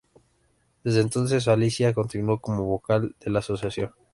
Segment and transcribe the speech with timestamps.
[0.83, 3.91] Desde entonces Alicia continuó como vocal de la asociación.